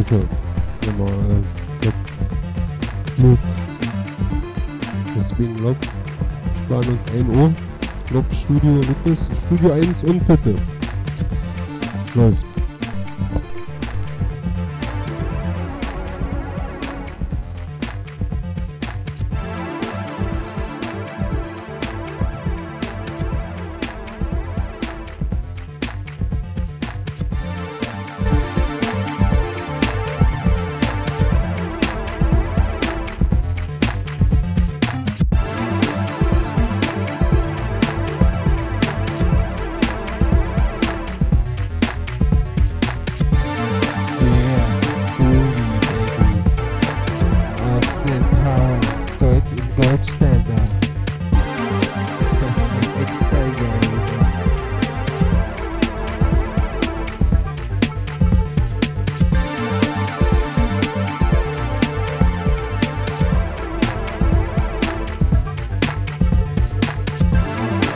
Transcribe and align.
Mucke. 0.00 0.26
Immer, 0.86 1.10
äh, 1.10 1.92
Lob. 3.22 3.38
Deswegen 5.14 5.58
Lob. 5.58 5.76
Sparen 6.64 6.88
uns 6.88 7.12
1 7.12 7.36
Uhr. 7.36 7.52
Lob 8.10 8.24
Studio 8.34 8.76
Lupus. 8.76 9.28
Studio 9.44 9.72
1 9.72 10.02
und 10.04 10.26
bitte. 10.26 10.54
Läuft. 12.14 12.49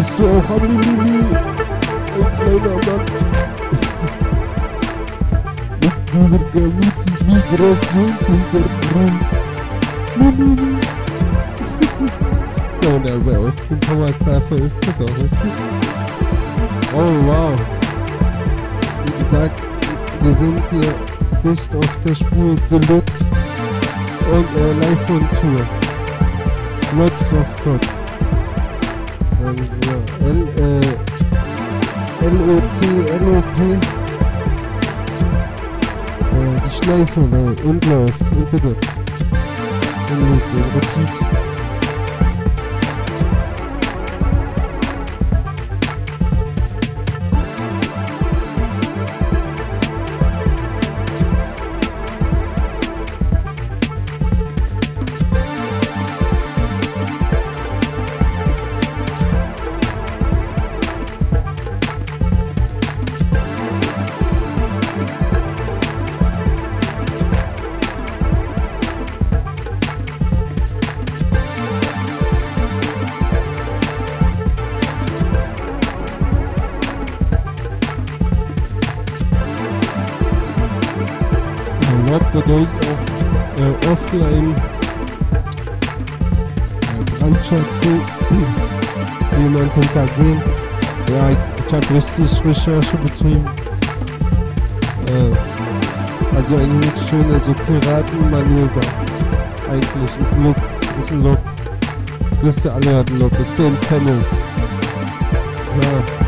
Bist 0.00 0.16
du 0.16 0.24
auch 0.24 0.48
am 0.56 0.64
Lili? 0.80 1.20
Ein 2.16 2.30
kleiner 2.30 2.76
Mann. 2.86 3.04
Mit 6.30 6.44
dieser 6.54 6.70
Migrationshintergrund. 7.26 9.24
Lili. 10.16 10.56
So, 12.80 12.88
und 12.88 13.04
bei 13.26 13.36
Austin 13.36 13.78
Thomas 13.82 14.18
dafür 14.20 14.64
ist 14.64 14.80
er 14.86 14.94
doch, 15.04 15.14
richtig? 15.16 15.54
Oh, 16.94 17.12
wow. 17.26 17.52
Wie 19.04 19.12
gesagt, 19.22 19.58
wir 20.22 20.34
sind 20.38 20.62
hier 20.70 20.94
dicht 21.44 21.76
auf 21.76 21.92
der 22.06 22.14
Spur 22.14 22.56
Deluxe 22.70 23.26
und 24.32 24.48
äh, 24.56 24.72
live 24.80 25.10
on 25.10 25.28
Tour. 25.28 25.60
Lots 26.96 27.32
of 27.34 27.48
God. 27.64 27.99
L-O-T, 32.22 32.78
L-O-P. 33.10 33.58
Äh, 36.30 36.60
die 36.64 36.70
Schleife, 36.76 37.20
ne, 37.20 37.54
und 37.64 37.84
läuft, 37.86 38.20
und 38.32 38.50
bitte. 38.50 38.76
Und 40.10 40.20
läuft, 40.20 40.54
und 40.54 40.64
repeat. 40.74 41.49
Urlaub 82.10 82.30
bedeutet 82.32 82.68
auch 82.86 83.60
äh, 83.60 83.92
offline 83.92 84.54
äh, 86.90 87.04
Brandschätzen, 87.16 88.00
jemand 89.38 89.72
hintergehen. 89.74 90.42
Ja, 91.08 91.30
ich, 91.30 91.38
ich 91.66 91.72
habe 91.72 91.94
richtig 91.94 92.44
Recherche 92.44 92.96
betrieben. 92.96 93.44
Äh, 95.06 96.36
also 96.36 96.56
ein 96.56 96.82
schöner 97.08 97.40
so 97.46 97.52
Piratenmanöver. 97.52 98.86
Eigentlich 99.70 100.20
ist 100.20 100.32
ein 100.32 100.44
Look, 100.44 100.56
ist 100.98 101.12
ein 101.12 101.22
Look. 101.22 101.38
Wisst 102.42 102.64
ihr 102.64 102.74
alle, 102.74 102.96
hat 102.96 103.08
ein 103.08 103.18
Look. 103.18 103.38
Ist 103.38 103.56
Ben 103.56 103.76
Tennis. 103.88 104.26
Ja. 105.80 106.19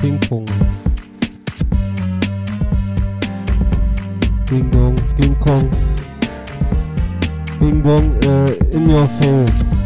Ping-Pong. 0.00 0.46
Ding 4.46 4.70
Dong, 4.70 4.96
King 5.16 5.34
Kong. 5.36 5.68
Bing 7.60 7.82
Bong 7.82 8.10
äh, 8.24 8.56
in 8.74 8.88
your 8.88 9.06
face. 9.20 9.79